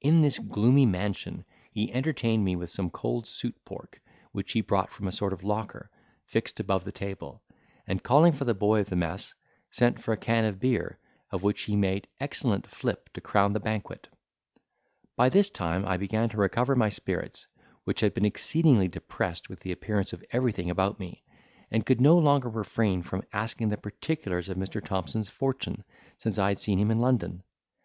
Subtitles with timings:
[0.00, 4.00] In this gloomy mansion he entertained me with some cold suit pork,
[4.32, 5.92] which he brought from a sort of locker,
[6.26, 7.44] fixed above the table:
[7.86, 9.32] and calling for the boy of the mess,
[9.70, 10.98] sent for a can of beer,
[11.30, 14.08] of which he made excellent flip to crown the banquet.
[15.14, 17.46] By this time I began to recover my spirits,
[17.84, 21.22] which had been exceedingly depressed with the appearance of everything about me,
[21.70, 24.84] and could no longer refrain from asking the particulars of Mr.
[24.84, 25.84] Thompson's fortune
[26.18, 27.44] since I had seen him in London.